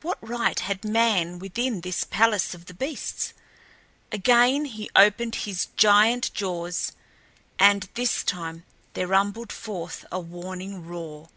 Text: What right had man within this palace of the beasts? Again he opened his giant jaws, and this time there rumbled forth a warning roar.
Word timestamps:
What 0.00 0.18
right 0.20 0.58
had 0.58 0.84
man 0.84 1.38
within 1.38 1.82
this 1.82 2.02
palace 2.02 2.52
of 2.52 2.66
the 2.66 2.74
beasts? 2.74 3.32
Again 4.10 4.64
he 4.64 4.90
opened 4.96 5.36
his 5.46 5.66
giant 5.76 6.34
jaws, 6.34 6.90
and 7.60 7.88
this 7.94 8.24
time 8.24 8.64
there 8.94 9.06
rumbled 9.06 9.52
forth 9.52 10.04
a 10.10 10.18
warning 10.18 10.84
roar. 10.84 11.28